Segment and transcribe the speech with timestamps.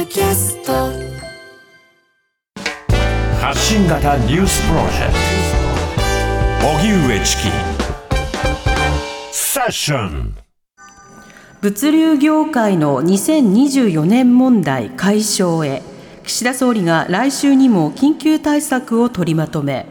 [0.00, 0.72] ドキャスト。
[3.38, 5.12] 発信型ニュースプロジェク
[6.62, 6.68] ト。
[6.78, 7.42] 荻上チキ。
[9.30, 10.36] セッション。
[11.60, 15.82] 物流業界の2024年問題解消へ。
[16.24, 19.84] 岸田総理が来週にも緊急対策を取りまとめ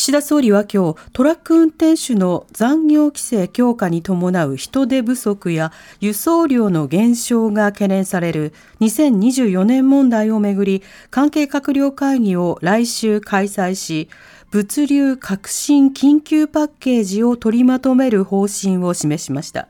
[0.00, 14.08] 岸田総理は今日トラック運転手の残業規制強化に伴う人手不足や輸送量の減少が懸念される2024年問題をめぐり関係閣僚会議を来週開催し
[14.50, 19.68] 物流革新緊急パッケージを取りまとめる方針を示しました。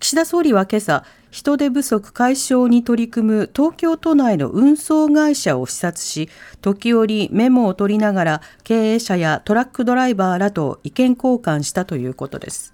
[0.00, 6.30] 岸田総理は今朝人手不足解消に取り組む東京都内の運送会社を視察し
[6.62, 12.72] 時折メモを取りながら経営者やトラックドライバーらと意見交換したということです。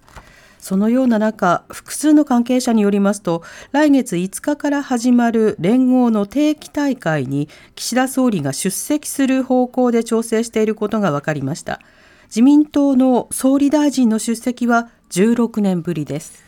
[0.57, 11.81] そのような中複数の関係者によりますと来月5日から始まる連合の定期大会に岸田総理が出席する方向で調整していることが分かりました。
[12.27, 16.46] 自民党の総理大臣の出席は16年ぶりです。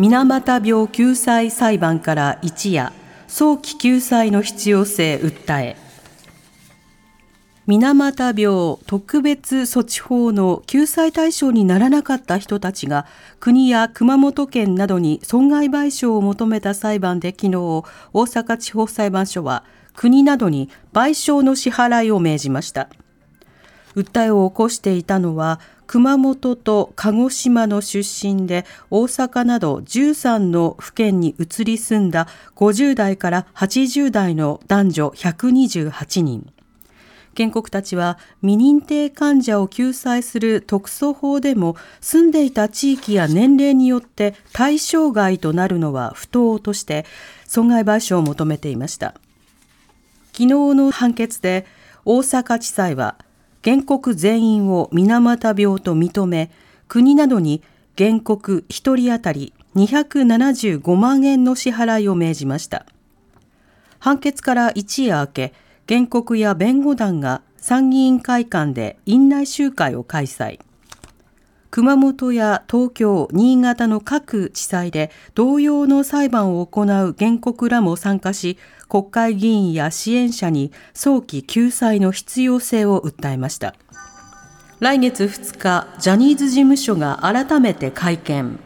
[0.00, 2.90] 水俣病救済裁判から一夜、
[3.28, 5.76] 早期救済の必要性訴え。
[7.66, 13.06] 水俣病特別措置法の救済対象にならなかった人たちが
[13.40, 22.88] 国や熊本県などに損害賠償を求めた裁判で昨日大阪地方裁判所は国などに賠償の支払いを命じました
[23.94, 36.52] 訴えを起こしていたのは熊本と鹿児島の出身で大阪など13の府県に移り住んだ50代から80代の男女128人。
[37.36, 47.06] 原告たちは未認定患者を救済する特措法でも住んでいた地域や年齢によって対象外となるのは不当として
[47.46, 49.14] 損害賠償を求めていました。
[50.32, 51.66] 昨日の判決で
[52.04, 53.16] 大阪地裁は
[53.64, 56.50] 原告全員を水俣病と認め、
[56.88, 57.62] 国などに
[57.96, 62.86] 原告1人当たり275万円の支払いを命じました。
[63.98, 65.52] 判決から一夜明け、
[65.88, 70.58] 原告や弁護団が参議院会館で院内集会を開催。
[71.70, 78.58] 熊本や東京、新潟の各地裁で同様の裁判を行う原告らも参加し、
[78.88, 83.76] 国会議員や支援者に早期救済の必要性を訴えました。
[84.80, 88.58] 来月2日、ジャニーズ事務所が改めて会見。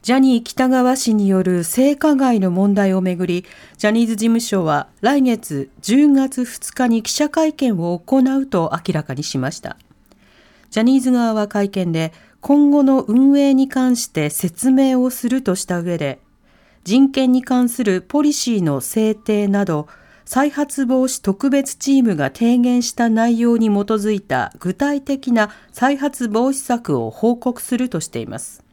[0.00, 3.44] ジャニー喜多川氏による性加害の問題をめぐり、
[3.76, 9.76] ジャニーズ事務所は来月10月2日に記者会見を行うと明らかにしました。
[10.70, 16.20] ジャニーズ側は会見で今後の運営に関して説明をするとした上で
[16.84, 19.88] 人権に関するポリシーの制定など
[20.24, 28.69] 再発防止特別チームが提言した内容に基づいた具体的な再発防止策を報告するとしています。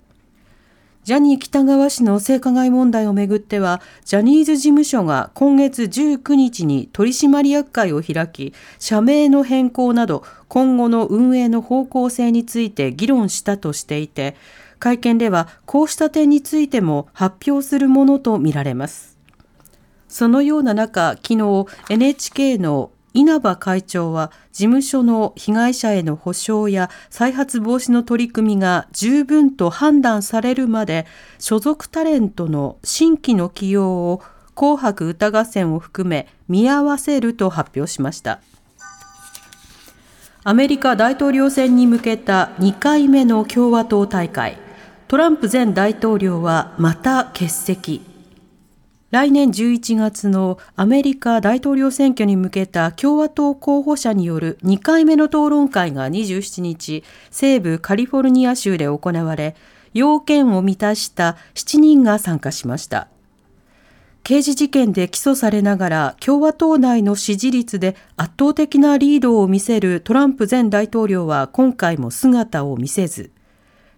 [1.08, 14.36] ジャニー喜多川氏の性加害問題をめぐっては、ジャニーズ事務所が今月19日に取締役会を開き、社名の変更など今後の運営の方向性について議論したとしていて、
[14.80, 19.18] 会見ではこうした点についても発表するものとみられます。
[20.10, 31.08] そのような中、昨日 NHK の稲葉会長は事務所の被害者への補償や再発防止の取り組みが十分と判断されるまで
[31.40, 34.22] 所属タレントの新規の起用を
[34.54, 38.40] 紅白歌合戦を含め見合わせると発表しました。
[40.44, 44.60] アメリカ大統領選に向けた2回目の共和党大会。
[45.08, 48.17] トランプ前大統領はまた欠席。
[49.10, 59.56] 来年11月のアメリカ大統領選挙に向けた共和党候補者による2回目の討論会が27日、西部カリフォルニア州で行われ、
[59.94, 63.08] 要件を満たした7人が参加しました。
[64.24, 73.32] 刑事事件で起訴されながら共和党内の支持率で圧倒的なリードを見せるトランプ前大統領は今回も姿を見せず、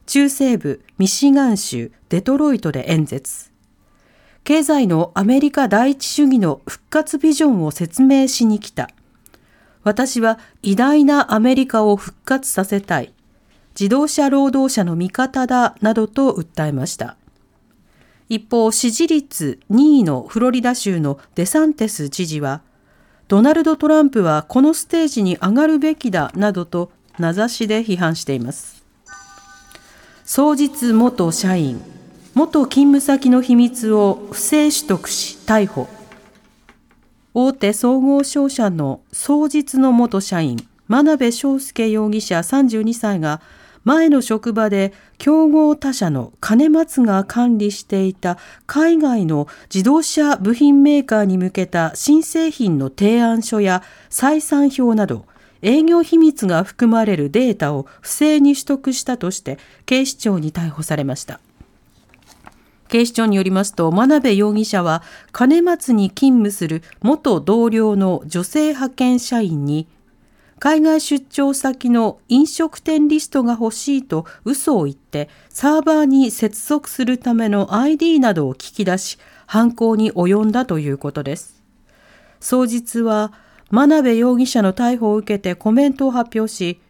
[0.06, 3.49] 中西部ミシガン州デトロイトで演説。
[4.44, 8.90] 経済のアメリカ第一主義の復活ビジョンを説明しに来た。
[9.84, 13.14] 私は偉大なアメリカを復活させたい。
[13.80, 17.16] 自動車労働者の味方だ、などと訴えました。
[18.28, 22.62] 一方、支持率2位のフロリダ州のデサンテス知事は、
[23.28, 28.84] ドナルド・トランプはこのステージに上がるべきだ、などと名指しで批判しています。
[30.26, 31.82] 双日元社員
[32.36, 35.88] 元勤務先の秘密を不正取得し逮捕
[37.34, 43.42] 大手総合商社の双日の元社員真鍋昌介容疑者32歳が
[43.84, 48.38] 前の職場で競合他社の金松が管理していた
[48.68, 55.26] 海外の自動車部品メーカーに向けた新製品の提案書や採算表など
[55.62, 61.40] 営業秘密が含まれるデータを不正に取得したとして警視庁に逮捕されました。
[62.90, 69.88] 警視庁によりますと、真鍋容疑者は金松に勤務する元同僚の女性派遣社員に
[70.60, 81.64] 海外出張先の飲食店リストが欲しいと嘘を言ってサーバーに接続するための ID などを聞き出し犯行に及んだということです。
[82.42, 83.32] 双日は
[83.70, 86.82] 真鍋容疑者の逮捕を受けてコメントを発表し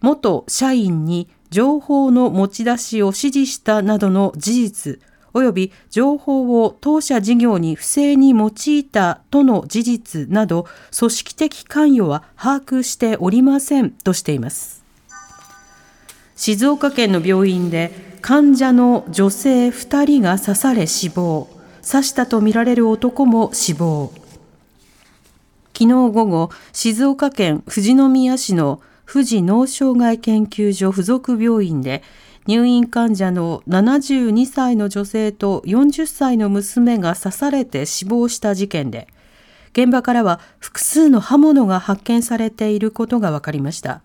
[0.00, 5.00] 元社員に情報の持ち出しを指示したなどの事実
[5.32, 14.82] 及び情報を当社事業に不正に用いたとの事実など組織的関与は把握しておりませんとしています。
[16.36, 21.48] 静岡県の病院で患者の女性2人が刺され死亡。
[21.82, 24.12] 刺したとみられる男も死亡。
[25.74, 28.80] 昨日午後静岡県富士宮市の
[29.10, 32.02] 富士脳障害研究所附属病院で
[32.46, 39.06] 入院患者の72歳の女性と40歳の娘が刺されて死亡した事件で、
[39.72, 44.02] 現場からは複数の刃物が発見されていることが分かりました。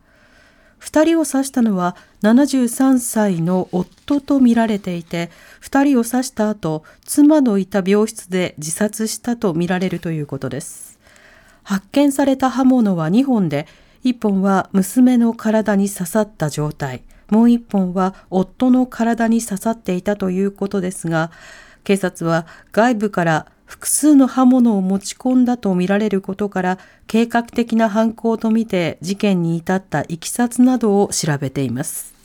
[0.80, 5.32] 2人を刺したのは73歳の夫とみられていて、
[5.62, 11.00] 2人を刺した後、妻のいた病室で自殺したとみられるということです。
[11.64, 13.68] 発見された刃物は2本で、
[14.04, 21.32] 1本は娘の体に刺さった状態、もう一本は夫の体に刺さっていたということですが、
[21.84, 32.17] 警察は外部から複数の刃物を持ち込んだとみられることから計画的な犯行とみて事件に至ったいきさつなどを調べています。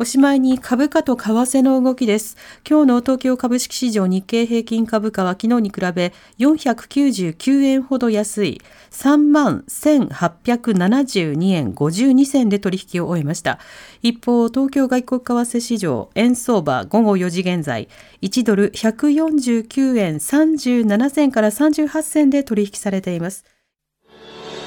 [0.00, 2.36] おしまいに株価と為替の動きです。
[2.68, 8.60] 今日の東京株式市場日経平均株価は昨日に比べ499円ほど安い
[8.92, 13.58] 3万1872円52銭で取引を終えました。
[14.00, 17.88] 一方、東京外国為替市場円相場午後4時現在
[18.22, 23.44] 1ドル149円37銭から38銭で取引されています。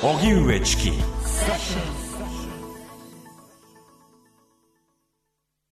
[0.04, 0.92] 荻上チキ